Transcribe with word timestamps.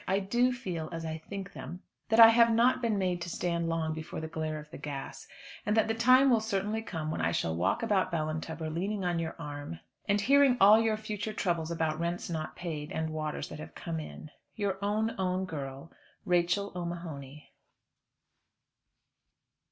I 0.07 0.17
do 0.17 0.51
feel, 0.51 0.89
as 0.91 1.05
I 1.05 1.19
think 1.19 1.53
them, 1.53 1.83
that 2.09 2.19
I 2.19 2.29
have 2.29 2.51
not 2.51 2.81
been 2.81 2.97
made 2.97 3.21
to 3.21 3.29
stand 3.29 3.69
long 3.69 3.93
before 3.93 4.19
the 4.19 4.27
glare 4.27 4.57
of 4.57 4.71
the 4.71 4.79
gas, 4.79 5.27
and 5.63 5.77
that 5.77 5.87
the 5.87 5.93
time 5.93 6.31
will 6.31 6.39
certainly 6.39 6.81
come 6.81 7.11
when 7.11 7.21
I 7.21 7.31
shall 7.31 7.55
walk 7.55 7.83
about 7.83 8.11
Ballintubber 8.11 8.67
leaning 8.73 9.05
on 9.05 9.19
your 9.19 9.35
arm, 9.37 9.79
and 10.07 10.19
hearing 10.19 10.57
all 10.59 10.81
your 10.81 10.97
future 10.97 11.33
troubles 11.33 11.69
about 11.69 11.99
rents 11.99 12.31
not 12.31 12.55
paid, 12.55 12.91
and 12.91 13.11
waters 13.11 13.49
that 13.49 13.59
have 13.59 13.75
come 13.75 13.99
in. 13.99 14.31
Your 14.55 14.83
own, 14.83 15.13
own 15.19 15.45
girl, 15.45 15.91
RACHEL 16.25 16.71
O'MAHONY. 16.75 17.51